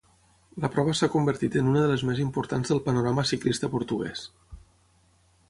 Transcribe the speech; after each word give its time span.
La 0.61 0.69
prova 0.75 0.95
s'ha 0.99 1.09
convertit 1.15 1.57
en 1.61 1.69
una 1.73 1.83
de 1.83 1.91
les 1.91 2.05
més 2.07 2.23
importants 2.23 2.73
del 2.73 2.81
panorama 2.89 3.27
ciclista 3.35 3.71
portuguès. 3.77 4.27